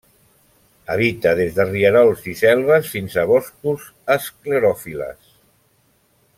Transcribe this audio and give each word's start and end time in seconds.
Habita 0.93 1.33
des 1.39 1.51
de 1.59 1.65
rierols 1.67 2.25
i 2.33 2.33
selves 2.41 2.89
fins 2.95 3.19
a 3.23 3.27
boscos 3.35 3.87
esclerofil·les. 4.17 5.33